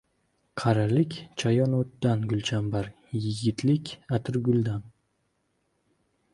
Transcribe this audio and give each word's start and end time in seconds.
•Qarilik― 0.61 1.11
chayono‘tdan 1.43 2.25
gulchambar, 2.33 2.91
yigitlik― 3.27 3.95
atirguldan. 4.19 4.91